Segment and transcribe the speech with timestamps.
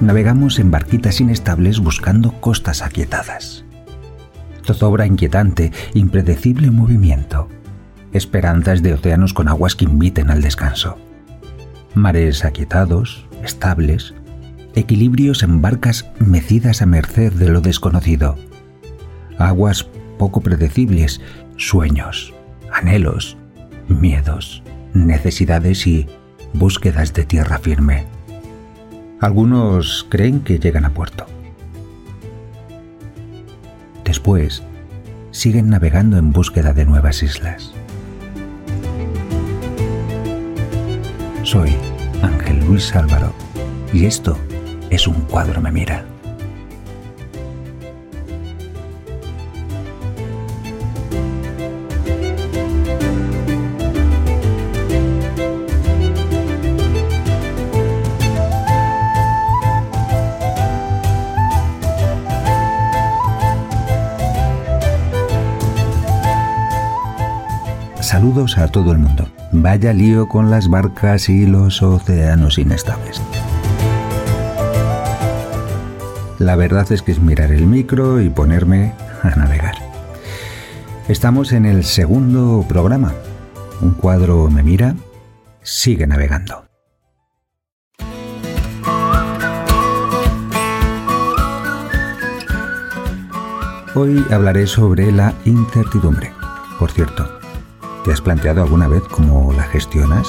[0.00, 3.64] navegamos en barquitas inestables buscando costas aquietadas.
[4.64, 7.48] Zozobra inquietante, impredecible movimiento.
[8.12, 10.96] Esperanzas de océanos con aguas que inviten al descanso.
[11.94, 14.14] Mares aquietados, estables,
[14.74, 18.36] equilibrios en barcas mecidas a merced de lo desconocido.
[19.38, 19.88] Aguas
[20.18, 21.20] poco predecibles,
[21.56, 22.32] sueños,
[22.72, 23.36] anhelos,
[23.88, 24.62] miedos,
[24.94, 26.06] necesidades y
[26.52, 28.13] búsquedas de tierra firme.
[29.24, 31.24] Algunos creen que llegan a puerto.
[34.04, 34.62] Después,
[35.30, 37.72] siguen navegando en búsqueda de nuevas islas.
[41.42, 41.74] Soy
[42.20, 43.32] Ángel Luis Álvaro
[43.94, 44.36] y esto
[44.90, 46.04] es un cuadro me mira.
[68.44, 69.26] A todo el mundo.
[69.52, 73.22] Vaya lío con las barcas y los océanos inestables.
[76.38, 78.92] La verdad es que es mirar el micro y ponerme
[79.22, 79.76] a navegar.
[81.08, 83.14] Estamos en el segundo programa.
[83.80, 84.94] Un cuadro me mira,
[85.62, 86.66] sigue navegando.
[93.94, 96.30] Hoy hablaré sobre la incertidumbre.
[96.78, 97.43] Por cierto,
[98.04, 100.28] ¿te has planteado alguna vez cómo la gestionas?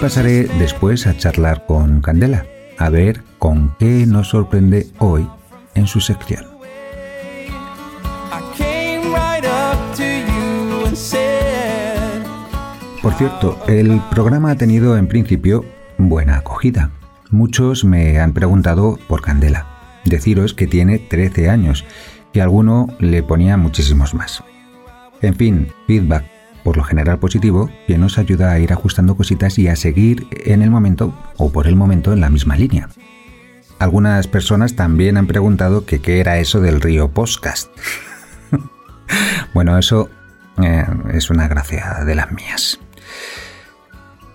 [0.00, 2.44] Pasaré después a charlar con Candela,
[2.76, 5.28] a ver con qué nos sorprende hoy
[5.74, 6.44] en su sección.
[13.00, 15.64] Por cierto, el programa ha tenido en principio
[15.98, 16.90] buena acogida.
[17.30, 19.71] Muchos me han preguntado por Candela.
[20.04, 21.84] Deciros que tiene 13 años,
[22.32, 24.42] que alguno le ponía muchísimos más.
[25.20, 26.24] En fin, feedback
[26.62, 30.62] por lo general positivo, que nos ayuda a ir ajustando cositas y a seguir en
[30.62, 32.88] el momento o por el momento en la misma línea.
[33.78, 37.70] Algunas personas también han preguntado que qué era eso del río podcast.
[39.54, 40.08] bueno, eso
[40.62, 42.78] eh, es una gracia de las mías.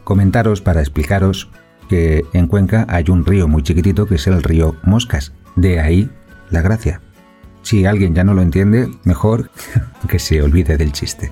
[0.03, 1.49] Comentaros para explicaros
[1.87, 5.31] que en Cuenca hay un río muy chiquitito que es el río Moscas.
[5.57, 6.09] De ahí
[6.51, 7.01] la gracia.
[7.63, 9.49] Si alguien ya no lo entiende, mejor
[10.07, 11.31] que se olvide del chiste.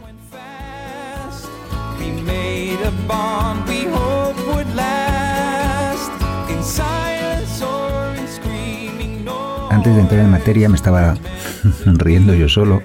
[9.69, 11.15] Antes de entrar en materia me estaba
[11.85, 12.81] riendo yo solo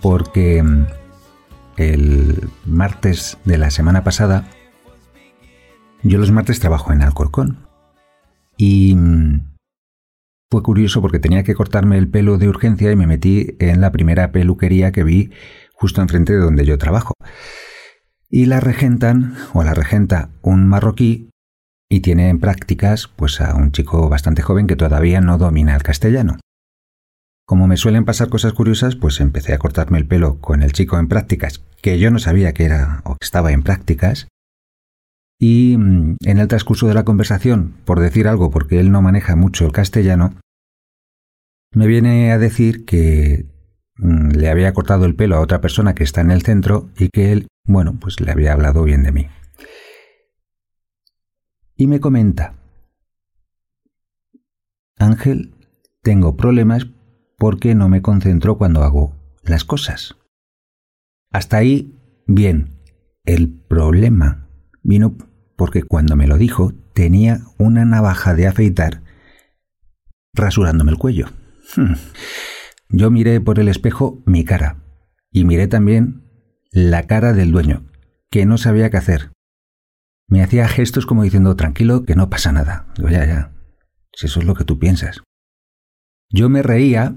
[0.00, 0.86] porque mm,
[1.76, 4.44] el martes de la semana pasada
[6.02, 7.58] yo los martes trabajo en Alcorcón
[8.56, 9.47] y mm,
[10.50, 13.92] fue curioso porque tenía que cortarme el pelo de urgencia y me metí en la
[13.92, 15.30] primera peluquería que vi
[15.74, 17.14] justo enfrente de donde yo trabajo
[18.30, 21.30] y la regentan o la regenta un marroquí
[21.90, 25.82] y tiene en prácticas pues a un chico bastante joven que todavía no domina el
[25.82, 26.38] castellano.
[27.46, 30.98] Como me suelen pasar cosas curiosas, pues empecé a cortarme el pelo con el chico
[30.98, 34.28] en prácticas, que yo no sabía que era o que estaba en prácticas.
[35.38, 39.36] Y mm, en el transcurso de la conversación, por decir algo porque él no maneja
[39.36, 40.34] mucho el castellano,
[41.72, 43.46] me viene a decir que
[43.98, 47.08] Mm, le había cortado el pelo a otra persona que está en el centro y
[47.08, 49.26] que él, bueno, pues le había hablado bien de mí.
[51.76, 52.54] Y me comenta,
[54.96, 55.54] Ángel,
[56.02, 56.86] tengo problemas
[57.36, 60.16] porque no me concentro cuando hago las cosas.
[61.30, 61.94] Hasta ahí,
[62.26, 62.78] bien.
[63.24, 64.48] El problema
[64.82, 65.16] vino
[65.58, 69.02] porque cuando me lo dijo tenía una navaja de afeitar
[70.32, 71.26] rasurándome el cuello.
[71.76, 71.94] Hmm.
[72.88, 74.76] Yo miré por el espejo mi cara
[75.32, 76.22] y miré también
[76.70, 77.90] la cara del dueño,
[78.30, 79.32] que no sabía qué hacer.
[80.28, 82.86] Me hacía gestos como diciendo, tranquilo, que no pasa nada.
[82.96, 83.52] Digo, ya, ya,
[84.14, 85.22] si eso es lo que tú piensas.
[86.30, 87.16] Yo me reía,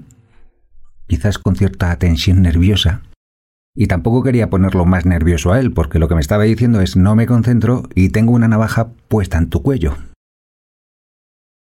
[1.06, 3.02] quizás con cierta tensión nerviosa,
[3.74, 6.96] y tampoco quería ponerlo más nervioso a él, porque lo que me estaba diciendo es
[6.96, 9.96] no me concentro y tengo una navaja puesta en tu cuello.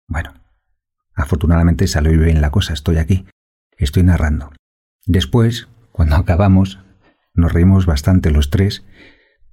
[0.09, 0.33] Bueno,
[1.15, 3.27] afortunadamente salió bien la cosa, estoy aquí
[3.81, 4.53] estoy narrando.
[5.07, 6.79] Después, cuando acabamos,
[7.35, 8.85] nos reímos bastante los tres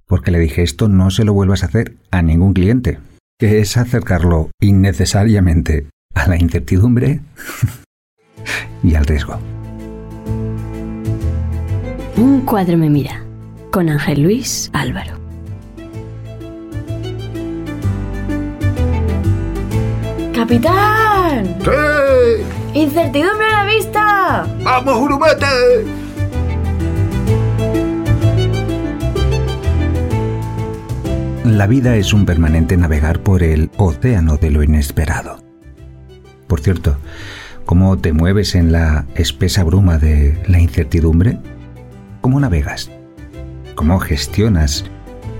[0.05, 2.99] porque le dije esto no se lo vuelvas a hacer a ningún cliente,
[3.37, 7.21] que es acercarlo innecesariamente a la incertidumbre
[8.83, 9.56] y al riesgo.
[12.17, 13.21] Un cuadro me mira
[13.69, 15.13] con Ángel Luis Álvaro.
[20.33, 21.45] ¡Capitán!
[21.63, 22.79] ¡Sí!
[22.79, 24.47] ¡Incertidumbre a la vista!
[24.63, 25.45] ¡Vamos, Urumete!
[31.45, 35.37] La vida es un permanente navegar por el océano de lo inesperado.
[36.47, 36.97] Por cierto,
[37.65, 41.37] ¿cómo te mueves en la espesa bruma de la incertidumbre?
[42.27, 42.91] ¿Cómo navegas?
[43.75, 44.83] ¿Cómo gestionas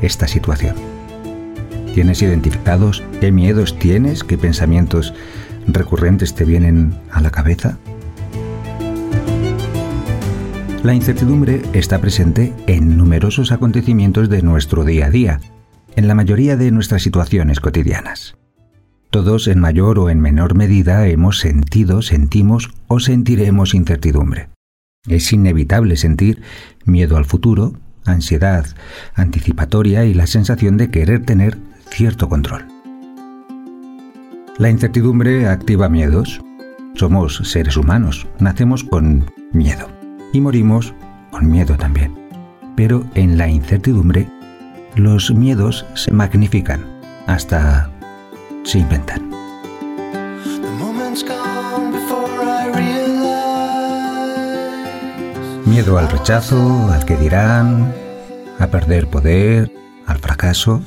[0.02, 0.78] esta situación?
[1.94, 5.14] ¿Tienes identificados qué miedos tienes, qué pensamientos
[5.68, 7.78] recurrentes te vienen a la cabeza?
[10.82, 15.42] La incertidumbre está presente en numerosos acontecimientos de nuestro día a día,
[15.98, 18.38] en la mayoría de nuestras situaciones cotidianas.
[19.10, 24.48] Todos en mayor o en menor medida hemos sentido, sentimos o sentiremos incertidumbre.
[25.08, 26.42] Es inevitable sentir
[26.86, 27.74] miedo al futuro,
[28.06, 28.66] ansiedad
[29.16, 31.58] anticipatoria y la sensación de querer tener
[31.90, 32.66] cierto control.
[34.58, 36.42] La incertidumbre activa miedos.
[36.96, 39.88] Somos seres humanos, nacemos con miedo
[40.34, 40.94] y morimos
[41.32, 42.16] con miedo también.
[42.76, 44.28] Pero en la incertidumbre
[44.96, 46.84] los miedos se magnifican
[47.28, 47.92] hasta
[48.64, 49.37] se inventan.
[55.78, 57.94] Miedo al rechazo, al que dirán,
[58.58, 59.72] a perder poder,
[60.08, 60.82] al fracaso.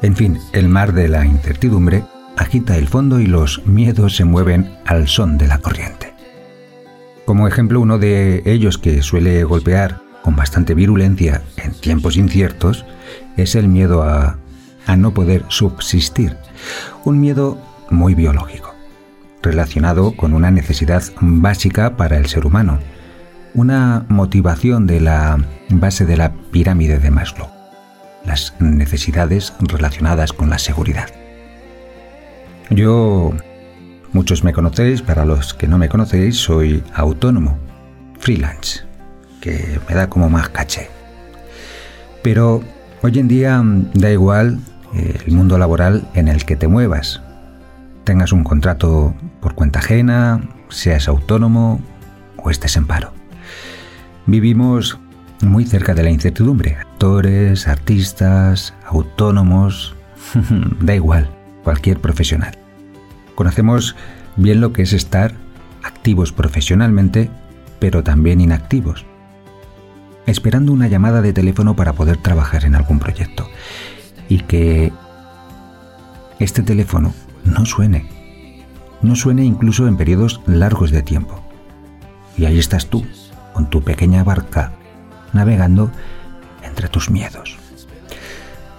[0.00, 2.04] En fin, el mar de la incertidumbre
[2.36, 6.14] agita el fondo y los miedos se mueven al son de la corriente.
[7.24, 12.86] Como ejemplo, uno de ellos que suele golpear con bastante virulencia en tiempos inciertos
[13.36, 14.38] es el miedo a,
[14.96, 16.36] no poder subsistir,
[17.04, 17.58] un miedo
[17.90, 18.72] muy biológico,
[19.42, 22.78] relacionado con una necesidad básica para el ser humano,
[23.54, 25.38] una motivación de la
[25.70, 27.48] base de la pirámide de Maslow,
[28.26, 31.08] las necesidades relacionadas con la seguridad.
[32.70, 33.32] Yo,
[34.12, 37.58] muchos me conocéis, para los que no me conocéis, soy autónomo,
[38.18, 38.80] freelance
[39.40, 40.88] que me da como más caché.
[42.22, 42.62] Pero
[43.02, 43.62] hoy en día
[43.92, 44.58] da igual
[44.94, 47.20] eh, el mundo laboral en el que te muevas.
[48.04, 50.40] Tengas un contrato por cuenta ajena,
[50.70, 51.80] seas autónomo
[52.38, 53.13] o estés en paro.
[54.26, 54.98] Vivimos
[55.42, 56.76] muy cerca de la incertidumbre.
[56.76, 59.94] Actores, artistas, autónomos,
[60.80, 61.28] da igual,
[61.62, 62.56] cualquier profesional.
[63.34, 63.96] Conocemos
[64.36, 65.34] bien lo que es estar
[65.82, 67.30] activos profesionalmente,
[67.78, 69.04] pero también inactivos
[70.26, 73.48] esperando una llamada de teléfono para poder trabajar en algún proyecto.
[74.28, 74.92] Y que
[76.38, 78.08] este teléfono no suene.
[79.02, 81.42] No suene incluso en periodos largos de tiempo.
[82.36, 83.04] Y ahí estás tú,
[83.54, 84.72] con tu pequeña barca,
[85.32, 85.90] navegando
[86.62, 87.56] entre tus miedos,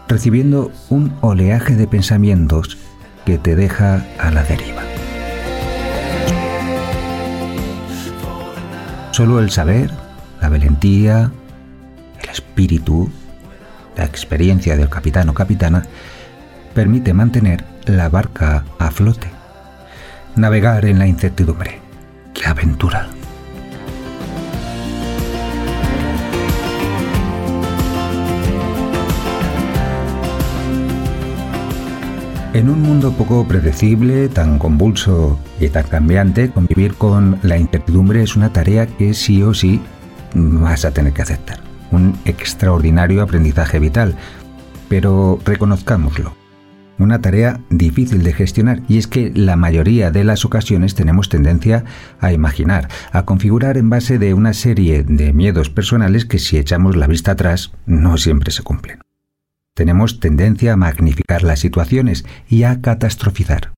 [0.08, 2.78] recibiendo un oleaje de pensamientos
[3.26, 4.84] que te deja a la deriva.
[9.12, 9.90] Solo el saber
[10.42, 11.32] la valentía,
[12.22, 13.10] el espíritu,
[13.96, 15.86] la experiencia del capitán o capitana
[16.74, 19.28] permite mantener la barca a flote,
[20.36, 21.80] navegar en la incertidumbre.
[22.34, 23.08] ¡Qué aventura!
[32.56, 38.38] En un mundo poco predecible, tan convulso y tan cambiante, convivir con la incertidumbre es
[38.38, 39.82] una tarea que sí o sí
[40.34, 41.60] vas a tener que aceptar.
[41.92, 44.16] Un extraordinario aprendizaje vital,
[44.88, 46.34] pero reconozcámoslo.
[46.98, 51.84] Una tarea difícil de gestionar y es que la mayoría de las ocasiones tenemos tendencia
[52.22, 56.96] a imaginar, a configurar en base de una serie de miedos personales que si echamos
[56.96, 59.05] la vista atrás no siempre se cumplen.
[59.76, 63.74] Tenemos tendencia a magnificar las situaciones y a catastrofizar.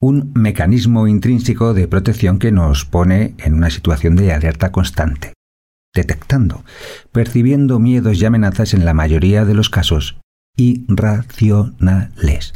[0.00, 5.36] Un mecanismo intrínseco de protección que nos pone en una situación de alerta constante
[5.96, 6.62] detectando,
[7.10, 10.20] percibiendo miedos y amenazas en la mayoría de los casos
[10.56, 12.52] irracionales.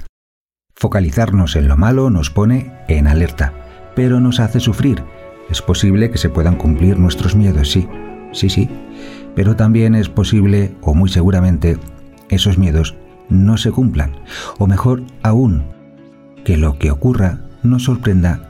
[0.77, 3.53] Focalizarnos en lo malo nos pone en alerta,
[3.97, 5.03] pero nos hace sufrir.
[5.51, 7.89] Es posible que se puedan cumplir nuestros miedos, sí,
[8.33, 8.69] sí, sí,
[9.35, 11.77] pero también es posible, o muy seguramente,
[12.31, 12.97] esos miedos
[13.29, 14.13] no se cumplan,
[14.59, 15.65] o mejor aún,
[16.45, 18.49] que lo que ocurra nos sorprenda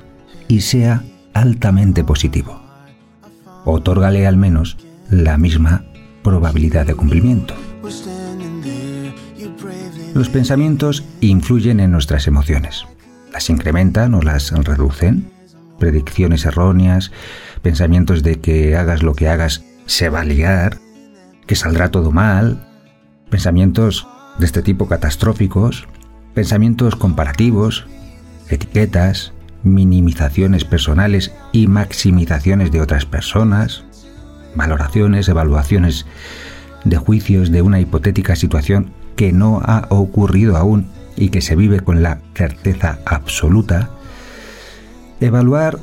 [0.49, 1.03] y sea
[1.35, 2.61] altamente positivo
[3.65, 4.77] otórgale al menos
[5.11, 5.85] la misma
[6.23, 7.55] probabilidad de cumplimiento.
[10.15, 12.85] Los pensamientos influyen en nuestras emociones.
[13.33, 15.31] Las incrementan o las reducen.
[15.79, 17.11] Predicciones erróneas,
[17.63, 20.79] pensamientos de que hagas lo que hagas se va a liar,
[21.47, 22.67] que saldrá todo mal,
[23.31, 24.07] pensamientos
[24.39, 25.87] de este tipo catastróficos,
[26.35, 27.87] pensamientos comparativos,
[28.49, 29.33] etiquetas,
[29.63, 33.85] minimizaciones personales y maximizaciones de otras personas,
[34.55, 36.07] valoraciones, evaluaciones
[36.85, 41.81] de juicios de una hipotética situación que no ha ocurrido aún y que se vive
[41.81, 43.91] con la certeza absoluta,
[45.21, 45.79] evaluar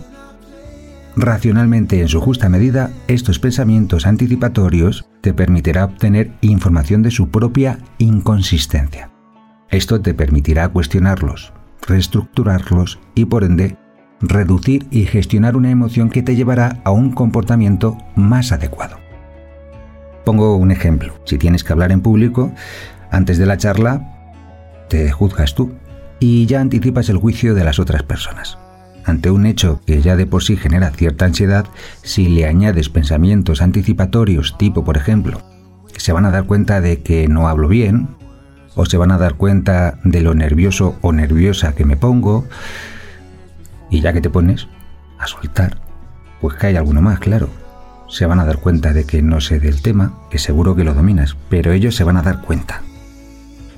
[1.18, 7.80] racionalmente en su justa medida estos pensamientos anticipatorios te permitirá obtener información de su propia
[7.98, 9.10] inconsistencia.
[9.70, 11.54] Esto te permitirá cuestionarlos,
[11.86, 13.78] reestructurarlos y por ende
[14.22, 18.98] reducir y gestionar una emoción que te llevará a un comportamiento más adecuado.
[20.24, 21.14] Pongo un ejemplo.
[21.26, 22.52] Si tienes que hablar en público,
[23.12, 24.36] antes de la charla,
[24.90, 25.74] te juzgas tú
[26.20, 28.58] y ya anticipas el juicio de las otras personas.
[29.08, 31.66] Ante un hecho que ya de por sí genera cierta ansiedad,
[32.04, 35.42] si le añades pensamientos anticipatorios tipo, por ejemplo,
[35.96, 38.10] se van a dar cuenta de que no hablo bien,
[38.76, 42.48] o se van a dar cuenta de lo nervioso o nerviosa que me pongo,
[43.90, 44.68] y ya que te pones
[45.18, 45.78] a soltar,
[46.42, 47.50] pues cae alguno más, claro.
[48.10, 50.94] Se van a dar cuenta de que no sé del tema, que seguro que lo
[50.94, 52.82] dominas, pero ellos se van a dar cuenta.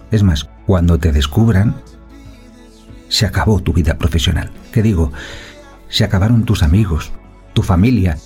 [0.09, 1.75] Es más, cuando te descubran,
[3.09, 4.51] se acabó tu vida profesional.
[4.71, 5.11] ¿Qué digo?
[5.89, 7.11] Se acabaron tus amigos,
[7.53, 8.17] tu familia.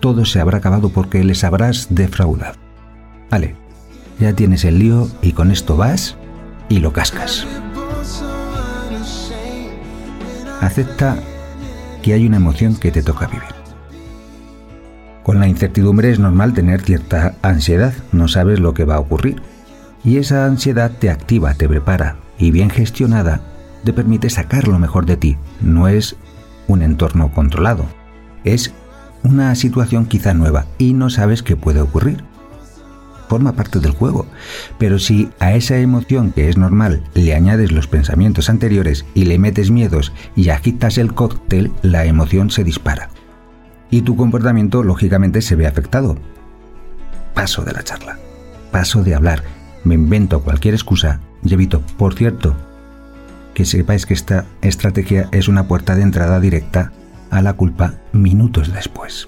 [0.00, 2.56] Todo se habrá acabado porque les habrás defraudado.
[3.30, 3.54] Vale,
[4.18, 6.16] ya tienes el lío y con esto vas
[6.68, 7.46] y lo cascas.
[10.60, 11.16] Acepta
[12.02, 13.54] que hay una emoción que te toca vivir.
[15.22, 19.42] Con la incertidumbre es normal tener cierta ansiedad, no sabes lo que va a ocurrir.
[20.04, 23.40] Y esa ansiedad te activa, te prepara y bien gestionada
[23.84, 25.36] te permite sacar lo mejor de ti.
[25.60, 26.16] No es
[26.68, 27.86] un entorno controlado,
[28.44, 28.72] es
[29.22, 32.24] una situación quizá nueva y no sabes qué puede ocurrir
[33.28, 34.26] forma parte del juego.
[34.78, 39.38] Pero si a esa emoción que es normal le añades los pensamientos anteriores y le
[39.38, 43.10] metes miedos y agitas el cóctel, la emoción se dispara.
[43.90, 46.16] Y tu comportamiento lógicamente se ve afectado.
[47.34, 48.18] Paso de la charla.
[48.72, 49.42] Paso de hablar.
[49.84, 52.54] Me invento cualquier excusa y evito, por cierto,
[53.54, 56.92] que sepáis que esta estrategia es una puerta de entrada directa
[57.30, 59.26] a la culpa minutos después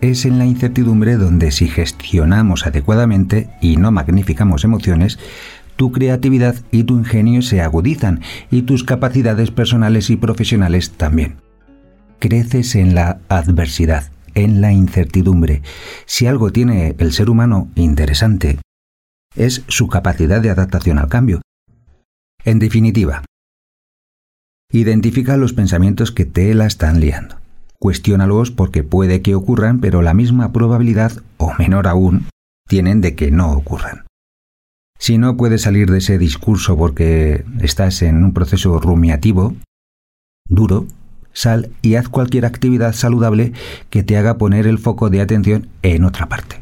[0.00, 5.18] es en la incertidumbre donde si gestionamos adecuadamente y no magnificamos emociones,
[5.76, 11.36] tu creatividad y tu ingenio se agudizan y tus capacidades personales y profesionales también.
[12.18, 15.62] Creces en la adversidad, en la incertidumbre.
[16.06, 18.58] Si algo tiene el ser humano interesante,
[19.34, 21.40] es su capacidad de adaptación al cambio.
[22.44, 23.24] En definitiva,
[24.72, 27.36] identifica los pensamientos que te la están liando.
[27.78, 32.26] Cuestiónalos porque puede que ocurran, pero la misma probabilidad, o menor aún,
[32.68, 34.04] tienen de que no ocurran.
[34.98, 39.56] Si no puedes salir de ese discurso porque estás en un proceso rumiativo,
[40.46, 40.86] duro,
[41.32, 43.52] sal y haz cualquier actividad saludable
[43.88, 46.59] que te haga poner el foco de atención en otra parte.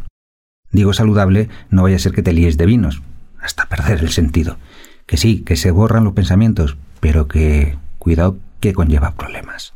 [0.70, 3.02] Digo saludable, no vaya a ser que te líes de vinos,
[3.40, 4.58] hasta perder el sentido.
[5.06, 9.74] Que sí, que se borran los pensamientos, pero que cuidado que conlleva problemas.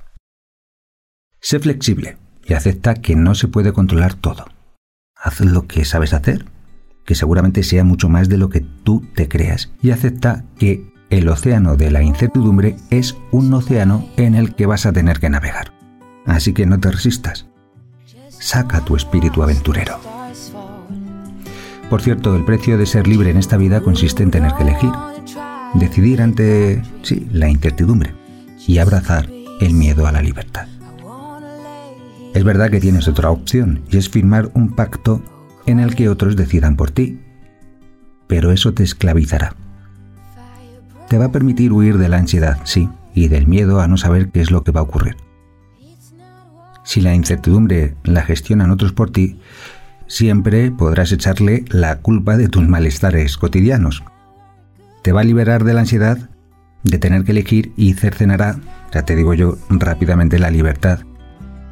[1.41, 4.47] Sé flexible y acepta que no se puede controlar todo.
[5.17, 6.45] Haz lo que sabes hacer,
[7.05, 11.29] que seguramente sea mucho más de lo que tú te creas, y acepta que el
[11.29, 15.73] océano de la incertidumbre es un océano en el que vas a tener que navegar.
[16.27, 17.47] Así que no te resistas.
[18.29, 20.12] Saca tu espíritu aventurero.
[21.93, 24.91] Por cierto, el precio de ser libre en esta vida consiste en tener que elegir,
[25.75, 28.15] decidir ante, sí, la incertidumbre
[28.67, 29.29] y abrazar
[29.61, 30.69] el miedo a la libertad.
[32.33, 35.23] Es verdad que tienes otra opción y es firmar un pacto
[35.67, 37.21] en el que otros decidan por ti,
[38.27, 39.55] pero eso te esclavizará.
[41.11, 44.31] Te va a permitir huir de la ansiedad, sí, y del miedo a no saber
[44.31, 45.19] qué es lo que va a ocurrir.
[46.85, 49.39] Si la incertidumbre la gestionan otros por ti,
[50.13, 54.05] siempre podrás echarle la culpa de tus malestares cotidianos.
[55.03, 56.31] Te va a liberar de la ansiedad
[56.83, 58.59] de tener que elegir y cercenará,
[58.93, 61.01] ya te digo yo, rápidamente la libertad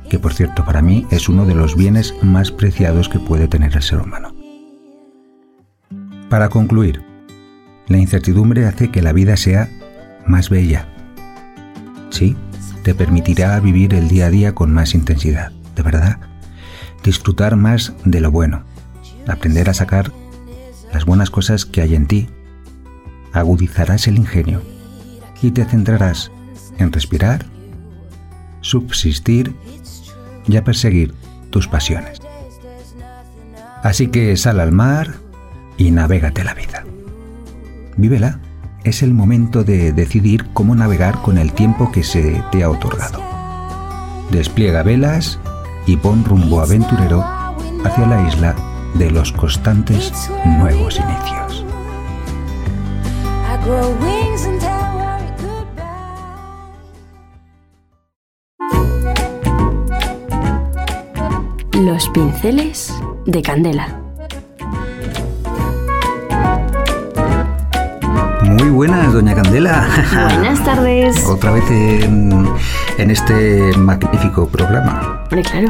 [0.08, 3.76] que por cierto para mí es uno de los bienes más preciados que puede tener
[3.76, 4.34] el ser humano.
[6.28, 7.02] Para concluir,
[7.86, 9.68] la incertidumbre hace que la vida sea
[10.26, 10.88] más bella.
[12.10, 12.36] Sí,
[12.82, 16.29] te permitirá vivir el día a día con más intensidad, de verdad.
[17.02, 18.64] Disfrutar más de lo bueno,
[19.26, 20.12] aprender a sacar
[20.92, 22.28] las buenas cosas que hay en ti.
[23.32, 24.62] Agudizarás el ingenio
[25.40, 26.30] y te centrarás
[26.78, 27.46] en respirar,
[28.60, 29.54] subsistir
[30.46, 31.14] y a perseguir
[31.50, 32.20] tus pasiones.
[33.82, 35.14] Así que sal al mar
[35.78, 36.84] y navégate la vida.
[37.96, 38.40] Vívela
[38.84, 43.22] es el momento de decidir cómo navegar con el tiempo que se te ha otorgado.
[44.30, 45.38] Despliega velas
[45.90, 47.20] y pon rumbo aventurero
[47.84, 48.54] hacia la isla
[48.94, 51.66] de los constantes nuevos inicios.
[61.72, 62.94] Los pinceles
[63.26, 64.00] de candela.
[68.44, 69.88] Muy buenas, doña Candela.
[70.12, 71.26] Buenas tardes.
[71.28, 72.48] Otra vez en,
[72.98, 75.24] en este magnífico programa.
[75.24, 75.69] Hombre, claro.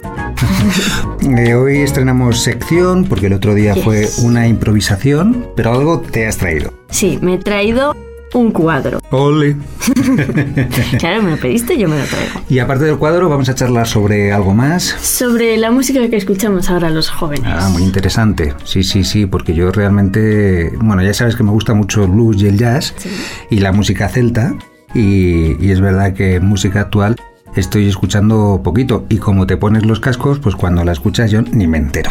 [1.36, 3.84] Eh, hoy estrenamos sección porque el otro día Yes.
[3.84, 6.72] fue una improvisación, pero algo te has traído.
[6.90, 7.94] Sí, me he traído
[8.34, 9.00] un cuadro.
[9.10, 9.56] ¡Ole!
[10.98, 12.40] Claro, me lo pediste, yo me lo traigo.
[12.48, 14.84] Y aparte del cuadro, vamos a charlar sobre algo más.
[15.00, 17.46] Sobre la música que escuchamos ahora los jóvenes.
[17.46, 18.54] Ah, muy interesante.
[18.64, 22.42] Sí, sí, sí, porque yo realmente, bueno, ya sabes que me gusta mucho el blues
[22.42, 23.08] y el jazz Sí.
[23.50, 24.54] y la música celta.
[24.94, 27.16] Y, y es verdad que música actual
[27.56, 29.04] estoy escuchando poquito.
[29.08, 32.10] Y como te pones los cascos, pues cuando la escuchas yo ni me entero.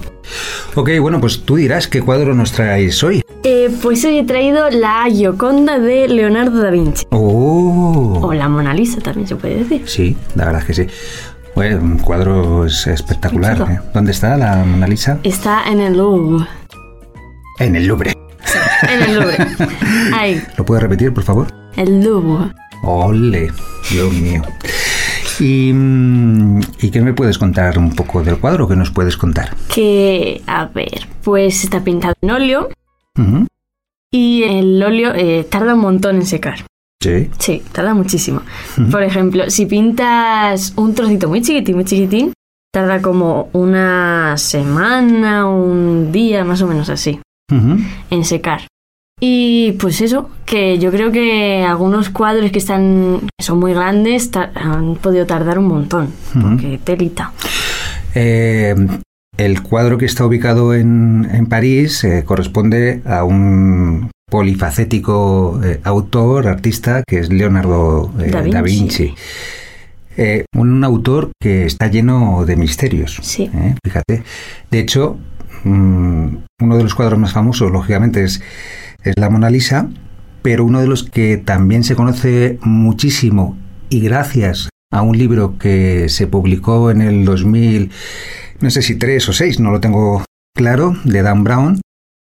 [0.74, 3.22] ok, bueno, pues tú dirás qué cuadro nos traéis hoy.
[3.44, 7.04] Eh, pues hoy he traído la Gioconda de Leonardo da Vinci.
[7.10, 9.82] Oh, O la Mona Lisa también se puede decir.
[9.86, 10.86] sí, la verdad es que sí.
[11.54, 13.60] Bueno, un cuadro es espectacular.
[13.70, 13.78] ¿eh?
[13.94, 15.18] ¿Dónde está la Mona Lisa?
[15.22, 16.46] Está en el Louvre.
[17.60, 18.12] En el Louvre.
[18.88, 19.36] En el Louvre.
[20.12, 21.46] Ahí, ¿Lo puedes repetir, por favor?
[21.76, 22.52] el Louvre.
[22.86, 23.50] Ole,
[23.90, 24.42] Dios mío.
[25.40, 28.68] ¿Y, mm, ¿Y qué me puedes contar un poco del cuadro?
[28.68, 29.54] ¿Qué nos puedes contar?
[29.72, 32.68] Que, a ver, pues está pintado en óleo
[34.12, 36.64] y el óleo eh, tarda un montón en secar.
[37.02, 37.28] Sí.
[37.38, 38.42] Sí, tarda muchísimo.
[38.90, 42.32] Por ejemplo, si pintas un trocito muy chiquitín, muy chiquitín,
[42.72, 47.20] tarda como una semana, un día, más o menos así,
[48.10, 48.62] en secar.
[49.18, 54.30] Y pues eso, que yo creo que algunos cuadros que están que son muy grandes
[54.54, 57.32] han podido tardar un montón, porque telita.
[58.14, 58.74] Eh,
[59.38, 66.46] el cuadro que está ubicado en, en París eh, corresponde a un polifacético eh, autor,
[66.46, 69.14] artista, que es Leonardo Da da Vinci.
[70.54, 73.18] Un autor que está lleno de misterios.
[73.22, 73.50] Sí.
[73.82, 74.24] Fíjate.
[74.70, 75.18] De hecho,
[75.64, 78.42] mm, uno de los cuadros más famosos, lógicamente, es,
[79.06, 79.88] es la Mona Lisa,
[80.42, 83.56] pero uno de los que también se conoce muchísimo
[83.88, 87.90] y gracias a un libro que se publicó en el 2000,
[88.60, 90.24] no sé si tres o seis, no lo tengo
[90.56, 91.80] claro, de Dan Brown,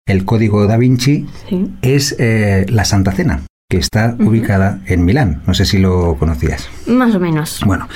[0.07, 1.71] El Código da Vinci, Sí.
[1.81, 5.41] es eh, la Santa Cena, que está ubicada en Milán.
[5.47, 6.69] No sé si lo conocías.
[6.87, 7.61] Más o menos.
[7.65, 7.87] Bueno,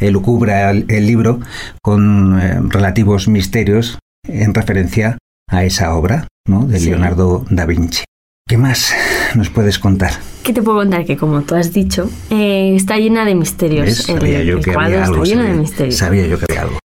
[0.00, 1.40] él cubra el, el libro
[1.82, 5.18] con eh, relativos misterios en referencia
[5.48, 6.66] a esa obra ¿no?
[6.66, 6.90] de Sí.
[6.90, 8.04] Leonardo da Vinci.
[8.48, 8.94] ¿Qué más
[9.34, 10.12] nos puedes contar?
[10.44, 11.04] ¿Qué te puedo contar?
[11.04, 13.84] Que como tú has dicho, eh, está llena de misterios.
[13.86, 14.08] ¿Ves?
[14.08, 15.24] El, Sabía yo el que cuadro había está algo.
[15.24, 15.96] lleno de sabía- misterios.
[15.96, 16.78] Sabía yo que había algo.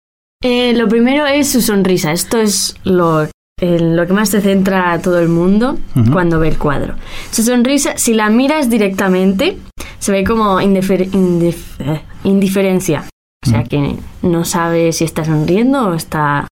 [0.43, 2.13] Eh, lo primero es su sonrisa.
[2.13, 3.29] Esto es lo,
[3.61, 5.79] en lo que más te centra a todo el mundo
[6.11, 6.95] cuando ve el cuadro.
[7.31, 9.59] Su sonrisa, si la miras directamente,
[9.99, 13.05] se ve como indifer- indif- eh, indiferencia.
[13.47, 16.49] O sea que no sabe si está sonriendo o está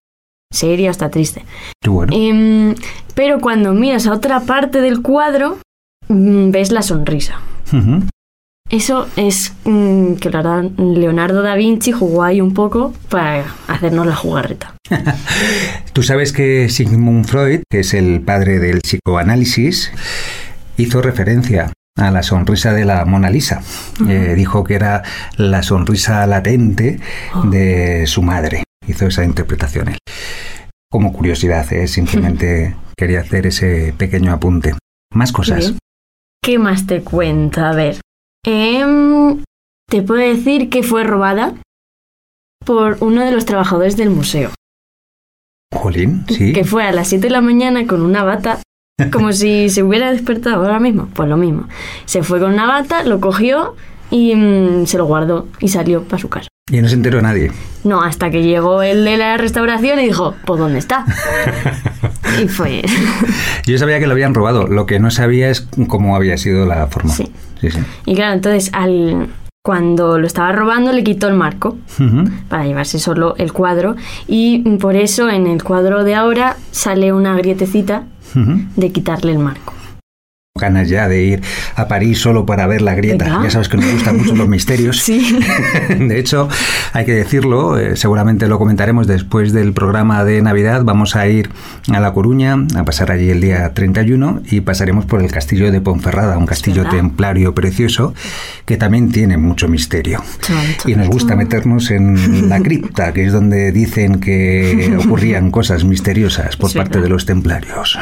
[0.52, 1.44] seria o está triste.
[1.86, 2.12] Bueno.
[2.14, 2.74] Em,
[3.14, 5.58] pero cuando miras a otra parte del cuadro,
[6.08, 7.40] mm, ves la sonrisa.
[8.70, 14.06] Eso es mm, que la verdad Leonardo da Vinci jugó ahí un poco para hacernos
[14.06, 14.74] la jugarreta.
[15.92, 19.90] Tú sabes que Sigmund Freud, que es el padre del psicoanálisis,
[20.76, 23.62] hizo referencia a la sonrisa de la Mona Lisa.
[24.08, 25.02] Eh, dijo que era
[25.36, 27.00] la sonrisa latente
[27.44, 28.64] de su madre.
[28.88, 29.98] Hizo esa interpretación él.
[30.90, 31.86] Como curiosidad, ¿eh?
[31.86, 34.74] simplemente quería hacer ese pequeño apunte.
[35.14, 35.74] Más cosas.
[36.42, 37.60] ¿Qué más te cuento?
[37.60, 38.00] A ver.
[38.44, 39.42] Em,
[39.88, 41.54] te puedo decir que fue robada
[42.64, 44.50] por uno de los trabajadores del museo.
[45.74, 46.52] Jolín, sí.
[46.52, 48.62] Que fue a las 7 de la mañana con una bata,
[49.12, 51.08] como si se hubiera despertado ahora mismo.
[51.14, 51.68] Pues lo mismo.
[52.06, 53.76] Se fue con una bata, lo cogió
[54.10, 56.48] y mm, se lo guardó y salió para su casa.
[56.70, 57.50] Y no se enteró nadie.
[57.84, 61.06] No, hasta que llegó el de la restauración y dijo, pues ¿dónde está?
[62.42, 62.82] y fue...
[63.66, 64.66] Yo sabía que lo habían robado.
[64.66, 67.12] Lo que no sabía es cómo había sido la forma.
[67.12, 67.30] Sí.
[67.60, 67.80] Sí, sí.
[68.06, 69.28] Y claro, entonces al,
[69.68, 71.76] cuando lo estaba robando le quitó el marco
[72.48, 77.36] para llevarse solo el cuadro y por eso en el cuadro de ahora sale una
[77.36, 79.74] grietecita de quitarle el marco.
[80.58, 81.42] Ganas ya de ir
[81.74, 83.24] a París solo para ver la grieta.
[83.24, 83.42] Venga.
[83.44, 85.02] Ya sabes que nos gustan mucho los misterios.
[85.08, 85.38] Sí.
[85.88, 86.48] De hecho,
[86.92, 90.82] hay que decirlo, eh, seguramente lo comentaremos después del programa de Navidad.
[90.84, 91.48] Vamos a ir
[91.90, 95.80] a La Coruña, a pasar allí el día 31 y pasaremos por el castillo de
[95.80, 96.98] Ponferrada, un castillo verdad.
[96.98, 98.12] templario precioso
[98.66, 100.22] que también tiene mucho misterio.
[100.84, 106.56] Y nos gusta meternos en la cripta, que es donde dicen que ocurrían cosas misteriosas
[106.56, 107.98] por parte de los templarios.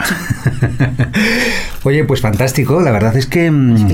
[1.85, 2.46] Oye, pues fantástico.
[2.81, 3.89] La verdad es que, mm,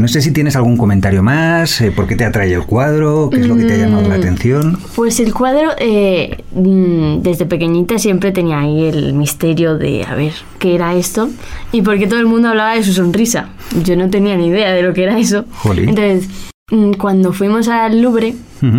[0.00, 3.40] no sé si tienes algún comentario más, eh, por qué te atrae el cuadro, qué
[3.40, 4.20] es lo que te ha llamado la Mm.
[4.20, 4.78] atención.
[4.96, 10.32] Pues el cuadro, eh, mm, desde pequeñita siempre tenía ahí el misterio de a ver
[10.58, 11.28] qué era esto
[11.72, 13.48] y porque todo el mundo hablaba de su sonrisa.
[13.84, 15.44] Yo no tenía ni idea de lo que era eso.
[15.52, 15.88] Jolín.
[15.90, 16.28] Entonces,
[16.70, 18.34] mm, cuando fuimos al Louvre,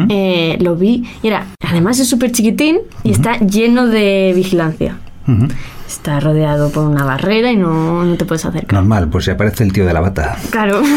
[0.10, 4.98] eh, lo vi y era, además es súper chiquitín y está lleno de vigilancia.
[5.28, 5.48] Ujú.
[5.88, 8.74] Está rodeado por una barrera y no, no te puedes acercar.
[8.74, 10.38] Normal, pues se aparece el tío de la bata.
[10.52, 10.82] Claro.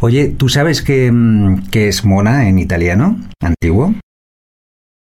[0.00, 3.18] Oye, ¿tú sabes qué, mm, qué es mona en italiano?
[3.42, 3.94] Antiguo.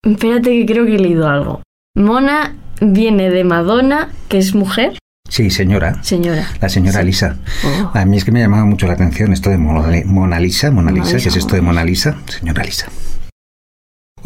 [0.03, 1.61] Espérate que creo que he leído algo.
[1.97, 6.01] Mona viene de Madonna, que es mujer, Sí, señora.
[6.03, 6.47] señora.
[6.61, 7.05] La señora Sí.
[7.07, 7.37] Lisa.
[7.65, 7.91] Oh.
[7.97, 10.69] A mí es que me llamaba mucho la atención esto de Mona, Mona Lisa.
[10.71, 12.15] Mona Lisa, ¿qué es esto de Mona Lisa?
[12.27, 12.87] Señora Lisa.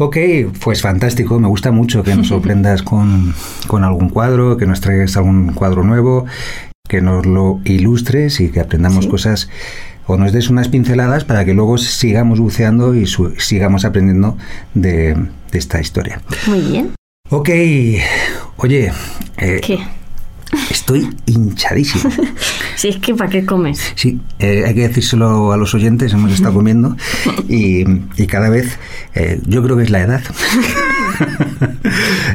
[0.02, 0.16] Ok,
[0.64, 1.38] pues fantástico.
[1.38, 3.34] Me gusta mucho que nos sorprendas con,
[3.66, 6.24] con algún cuadro, que nos traigas algún cuadro nuevo,
[6.88, 9.10] que nos lo ilustres y que aprendamos Sí.
[9.10, 9.50] cosas
[10.06, 14.36] o nos des unas pinceladas para que luego sigamos buceando y su- sigamos aprendiendo
[14.74, 15.14] de,
[15.52, 16.22] de esta historia.
[16.46, 16.90] Muy bien.
[17.28, 17.50] Ok,
[18.56, 18.92] oye,
[19.36, 19.78] eh, ¿Qué?
[20.70, 22.12] Estoy hinchadísimo.
[22.76, 23.92] Si es que ¿para qué comes?
[23.94, 26.96] Sí, eh, hay que decírselo a los oyentes, hemos estado comiendo
[27.48, 27.84] y,
[28.16, 28.78] y cada vez
[29.14, 30.22] eh, yo creo que es la edad.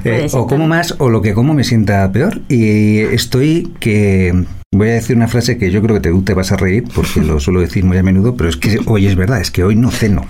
[0.04, 4.90] Eh, o como más o lo que como me sienta peor y estoy que voy
[4.90, 7.40] a decir una frase que yo creo que te, te vas a reír porque lo
[7.40, 9.90] suelo decir muy a menudo, pero es que hoy es verdad, es que hoy no
[9.90, 10.26] ceno.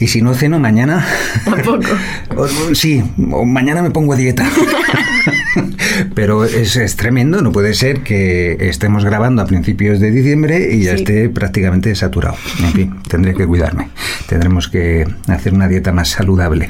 [0.00, 1.06] Y si no ceno mañana...
[1.44, 1.86] Tampoco.
[2.36, 4.48] o- sí, o mañana me pongo a dieta.
[6.14, 10.82] Pero es, es tremendo, no puede ser que estemos grabando a principios de diciembre y
[10.84, 11.02] ya Sí.
[11.02, 12.36] esté prácticamente saturado.
[12.60, 13.90] En fin, tendré que cuidarme.
[14.28, 16.68] Tendremos que hacer una dieta más saludable.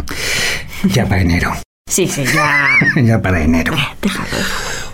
[0.92, 1.52] Ya para enero.
[1.88, 2.68] Sí, sí, ya.
[3.02, 3.74] Ya para enero.
[4.02, 4.26] Déjalo.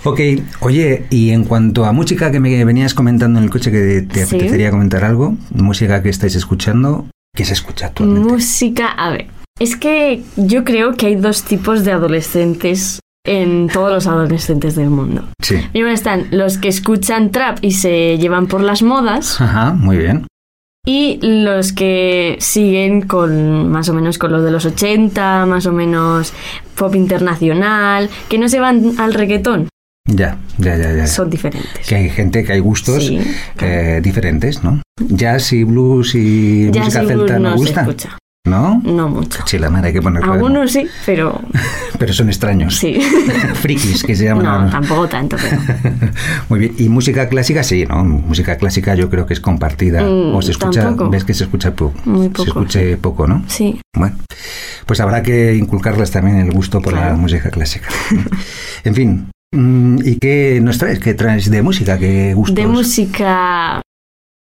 [0.05, 0.21] Ok,
[0.61, 4.25] oye, y en cuanto a música que me venías comentando en el coche que te
[4.27, 4.37] Sí.
[4.37, 8.29] apetecería comentar algo, música que estáis escuchando, ¿qué se escucha actualmente?
[8.29, 9.29] Música, a ver.
[9.61, 14.91] Es que yo creo que hay dos tipos de adolescentes en todos los adolescentes del
[14.91, 15.25] mundo.
[15.43, 15.57] Sí.
[15.73, 20.27] Primero están los que escuchan trap y se llevan por las modas Ajá, muy bien.
[20.87, 25.73] y los que siguen con más o menos con los de los 80, más o
[25.73, 26.33] menos
[26.77, 29.69] pop internacional, que no se van al reggaetón,
[30.07, 31.07] Ya, ya, ya, ya.
[31.07, 31.87] son diferentes.
[31.87, 33.21] Que hay gente que hay gustos Sí,
[33.61, 34.81] eh, diferentes, ¿no?
[35.01, 38.81] Jazz y blues y Jazz música y blues celta no, no se gusta, escucha, ¿no?
[38.85, 39.43] no mucho.
[39.47, 40.33] Sí, la madre hay que ponerlo.
[40.33, 41.41] Algunos sí, pero
[41.99, 42.77] Pero son extraños.
[42.77, 42.99] sí.
[43.55, 44.67] Frikis que se llaman.
[44.67, 45.59] No, tampoco tanto, pero
[46.51, 46.75] Muy bien.
[46.79, 48.05] Y música clásica, sí, ¿no?
[48.05, 50.03] Música clásica yo creo que es compartida.
[50.03, 51.11] Mm, o se escucha, tampoco.
[51.11, 51.99] ves que se escucha poco.
[52.05, 53.43] Muy Se poco, escuche poco, ¿no?
[53.49, 53.81] sí.
[53.97, 54.15] Bueno,
[54.87, 57.89] pues habrá que inculcarles también el gusto por la música clásica.
[58.85, 59.31] en fin.
[59.53, 60.99] Mm, ¿Y qué nos traes?
[60.99, 61.99] ¿Qué traes de música?
[61.99, 62.55] ¿Qué gustos?
[62.55, 63.83] De música,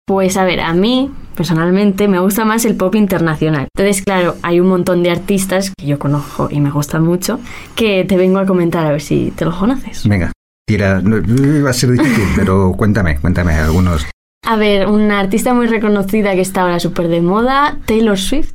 [0.06, 3.68] pues a ver, a mí personalmente me gusta más el pop internacional.
[3.76, 7.40] Entonces, claro, hay un montón de artistas que yo conozco y me gustan mucho
[7.74, 10.08] que te vengo a comentar a ver si te los conoces.
[10.08, 10.32] Venga,
[10.66, 11.00] tira.
[11.04, 14.06] Va a ser difícil, pero cuéntame, cuéntame algunos.
[14.46, 18.52] A ver, una artista muy reconocida que está ahora súper de moda, Taylor Swift.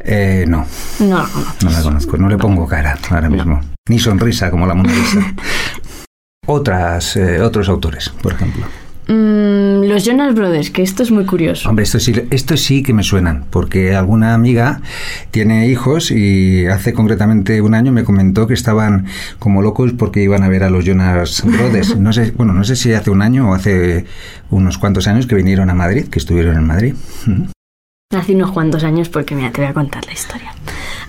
[0.00, 0.64] Eh, no,
[1.00, 1.64] No la conozco.
[1.64, 2.16] no la conozco.
[2.18, 3.60] No le pongo cara ahora mismo.
[3.88, 5.34] Ni sonrisa como la Mona Lisa.
[6.50, 8.64] Otras, eh, otros autores, por ejemplo.
[9.06, 11.68] Mm, los Jonas Brothers, que esto es muy curioso.
[11.68, 14.80] Hombre, esto sí, esto sí que me suenan, porque alguna amiga
[15.30, 19.04] tiene hijos y hace concretamente un año me comentó que estaban
[19.38, 21.96] como locos porque iban a ver a los Jonas Brothers.
[21.98, 24.06] No sé, bueno, no sé si hace un año o hace
[24.48, 26.94] unos cuantos años que vinieron a Madrid, que estuvieron en Madrid.
[28.16, 30.54] Hace unos cuantos años porque, mira, te voy a contar la historia.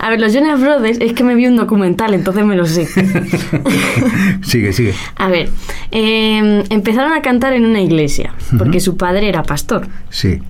[0.02, 2.86] A ver, los Jonas Brothers es que me vi un documental, entonces me lo sé.
[4.42, 4.94] sigue, sigue.
[5.16, 5.48] A ver,
[5.92, 9.88] eh, empezaron a cantar en una iglesia, porque su padre era pastor.
[10.08, 10.40] Sí.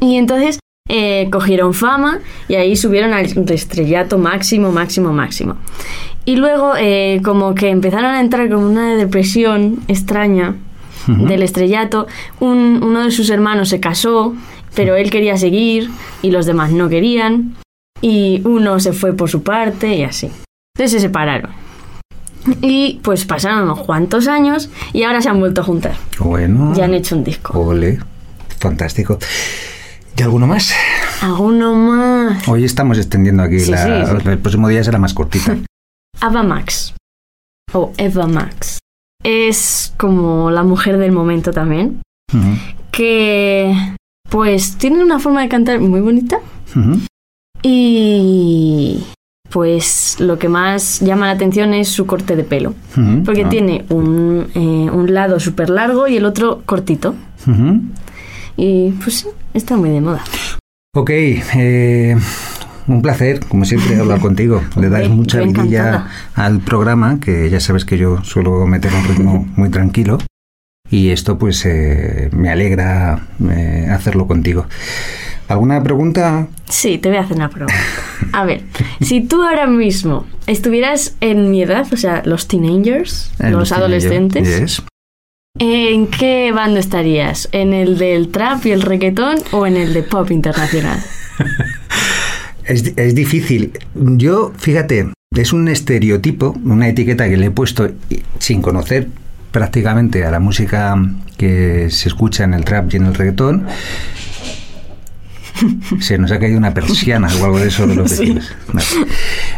[0.00, 5.56] Y entonces eh, cogieron fama y ahí subieron al estrellato máximo, máximo, máximo.
[6.24, 10.54] Y luego eh, como que empezaron a entrar con una depresión extraña
[11.06, 12.06] del estrellato.
[12.40, 14.34] Un- uno de sus hermanos se casó,
[14.74, 15.88] pero él quería seguir
[16.22, 17.54] y los demás no querían.
[18.00, 20.30] Y uno se fue por su parte y así.
[20.76, 21.50] Entonces se separaron.
[22.62, 25.94] Y pues pasaron unos cuantos años y ahora se han vuelto a juntar.
[26.18, 26.72] Bueno.
[26.74, 27.58] Ya han hecho un disco.
[27.58, 27.98] Ole,
[28.58, 29.18] fantástico.
[30.16, 30.72] ¿Y alguno más?
[31.20, 32.48] ¿Alguno más?
[32.48, 34.06] Hoy estamos extendiendo aquí Sí, la...
[34.06, 34.28] sí, sí.
[34.28, 35.56] El próximo día será más cortita.
[36.20, 36.94] Ava Max.
[37.72, 38.78] O Eva Max.
[39.22, 42.02] Es como la mujer del momento también.
[42.90, 43.74] Que
[44.30, 46.38] pues tiene una forma de cantar muy bonita.
[47.62, 49.04] Y
[49.50, 52.74] pues lo que más llama la atención es su corte de pelo.
[53.24, 53.48] Porque Ah.
[53.48, 57.14] tiene un, eh, un lado súper largo y el otro cortito.
[58.56, 60.22] Y pues sí, está muy de moda.
[60.94, 62.16] Ok, eh,
[62.88, 64.60] un placer, como siempre, hablar contigo.
[64.76, 69.48] Le das mucha vidilla al programa, que ya sabes que yo suelo meter un ritmo
[69.56, 70.18] muy tranquilo.
[70.90, 74.66] Y esto, pues, eh, me alegra eh, hacerlo contigo.
[75.46, 76.46] ¿Alguna pregunta?
[76.68, 77.74] Sí, te voy a hacer una pregunta.
[78.32, 78.62] A ver,
[79.00, 84.82] si tú ahora mismo estuvieras en mi edad, o sea, los teenagers, los adolescentes, Yes.
[85.58, 87.48] ¿en qué bando estarías?
[87.52, 91.02] ¿En el del trap y el reggaetón o en el de pop internacional?
[92.64, 93.72] Es, es difícil.
[93.94, 97.90] Yo, fíjate, es un estereotipo, una etiqueta que le he puesto
[98.40, 99.08] sin conocer
[99.52, 100.94] prácticamente a la música
[101.38, 103.66] que se escucha en el trap y en el reggaetón.
[106.00, 108.20] Se nos ha caído una persiana o algo de eso de Sí.
[108.34, 108.52] vecinos.
[108.72, 108.86] Vale.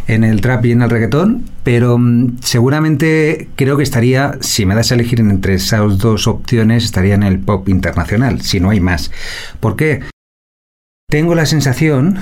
[0.08, 4.74] En el trap y en el reggaetón, pero mm, seguramente creo que estaría, si me
[4.74, 8.80] das a elegir entre esas dos opciones, estaría en el pop internacional, si no hay
[8.80, 9.10] más.
[9.60, 10.00] ¿Por qué?
[11.10, 12.18] Tengo la sensación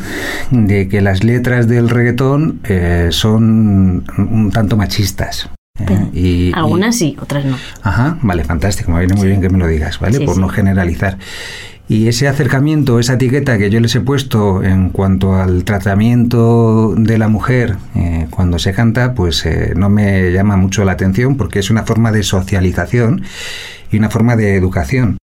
[0.51, 5.51] de que las letras del reggaetón eh, son un tanto machistas.
[5.79, 6.07] ¿eh?
[6.15, 7.57] Y- y- Algunas sí, otras no.
[7.83, 10.17] Ajá, vale, fantástico, me viene muy bien que me lo digas, ¿vale?
[10.19, 10.41] Sí, Por sí.
[10.41, 11.19] no generalizar.
[11.89, 17.17] Y ese acercamiento, esa etiqueta que yo les he puesto en cuanto al tratamiento de
[17.17, 21.61] la mujer eh, cuando se canta, pues eh, no me llama mucho la atención porque
[21.61, 23.23] es una forma de socialización
[23.91, 25.17] y una forma de educación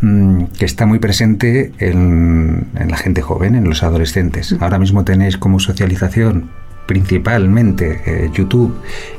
[0.00, 4.56] mm, que está muy presente en, en la gente joven, en los adolescentes.
[4.60, 6.48] Ahora mismo tenéis como socialización
[6.88, 8.74] principalmente eh, YouTube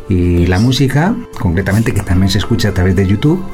[0.10, 3.45] y la música, concretamente que también se escucha a través de YouTube.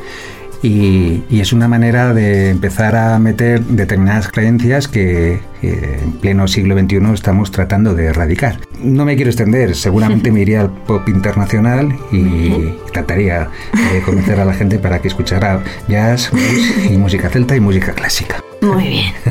[0.66, 6.48] Y, y es una manera de empezar a meter determinadas creencias que, que en pleno
[6.48, 8.58] siglo XXI estamos tratando de erradicar.
[8.82, 13.48] No me quiero extender, seguramente me iría al pop internacional y trataría
[13.94, 17.94] de convencer a la gente para que escuchara jazz, blues y música celta y música
[17.94, 18.42] clásica.
[18.62, 19.14] Muy bien.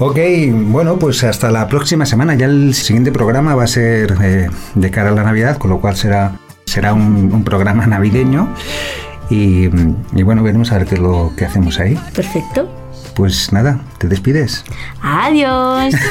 [0.00, 0.18] Ok,
[0.52, 2.34] bueno, pues hasta la próxima semana.
[2.34, 5.80] Ya el siguiente programa va a ser eh, de cara a la Navidad, con lo
[5.80, 6.32] cual será,
[6.66, 8.52] será un, un programa navideño.
[9.30, 9.68] Y,
[10.14, 11.98] y bueno, veremos a ver qué es lo que hacemos ahí.
[12.14, 12.68] Perfecto.
[13.14, 14.64] Pues nada, te despides.
[15.00, 15.94] Adiós.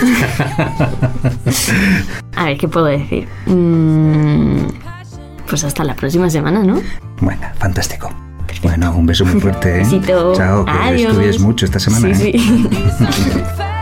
[2.36, 3.28] A ver, ¿qué puedo decir?
[3.46, 4.68] Mm,
[5.48, 6.82] pues hasta la próxima semana, ¿no?
[7.20, 8.10] Bueno, fantástico.
[8.62, 9.76] Bueno, un beso muy fuerte.
[9.76, 9.78] ¿eh?
[9.80, 10.34] Besito.
[10.36, 11.12] Chao, que Adiós.
[11.12, 12.16] estudies mucho esta semana.
[12.16, 12.40] Sí, ¿eh?
[12.40, 12.70] sí.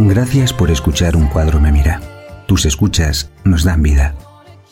[0.00, 2.00] Gracias por escuchar Un cuadro me mira.
[2.46, 4.14] Tus escuchas nos dan vida.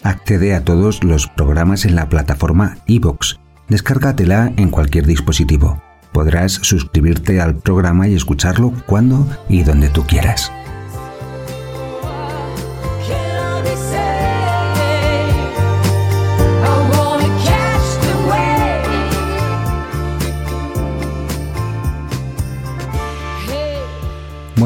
[0.04, 3.38] Accede a todos los programas en la plataforma iVoox.
[3.68, 5.82] Descárgatela en cualquier dispositivo.
[6.12, 10.52] Podrás suscribirte al programa y escucharlo cuando y donde tú quieras.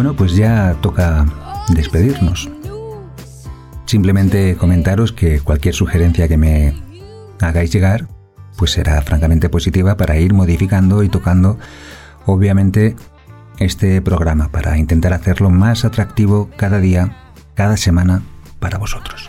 [0.00, 1.26] Bueno, pues ya toca
[1.68, 2.48] despedirnos.
[3.84, 6.72] Simplemente comentaros que cualquier sugerencia que me
[7.38, 8.08] hagáis llegar,
[8.56, 11.58] pues será francamente positiva para ir modificando y tocando,
[12.24, 12.96] obviamente,
[13.58, 17.18] este programa, para intentar hacerlo más atractivo cada día,
[17.52, 18.22] cada semana,
[18.58, 19.28] para vosotros.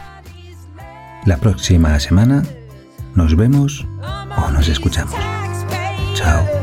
[1.26, 2.44] La próxima semana
[3.14, 3.86] nos vemos
[4.38, 5.20] o nos escuchamos.
[6.14, 6.61] Chao.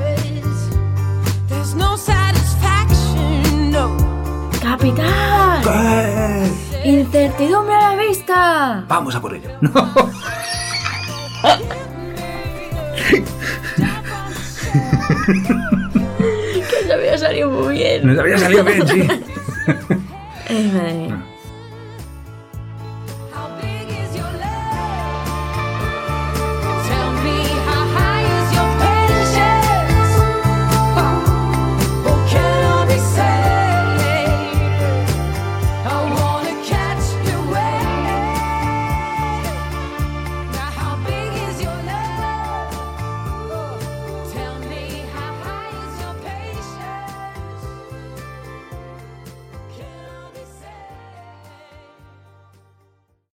[4.78, 6.52] ¡Capitán!
[6.84, 8.84] ¡Incertidumbre a la vista!
[8.86, 9.50] Vamos a por ello.
[16.70, 18.06] Que se había salido muy bien.
[18.06, 19.08] Nos había salido bien, sí.
[20.48, 21.24] Ay, madre mía.